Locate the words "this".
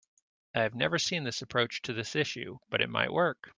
1.25-1.43, 1.93-2.15